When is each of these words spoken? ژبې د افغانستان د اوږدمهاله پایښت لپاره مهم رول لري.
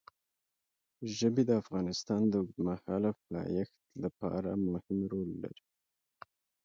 ژبې 1.17 1.43
د 1.47 1.51
افغانستان 1.61 2.21
د 2.27 2.33
اوږدمهاله 2.41 3.11
پایښت 3.27 3.77
لپاره 4.03 4.51
مهم 4.71 4.99
رول 5.11 5.29
لري. 5.43 5.65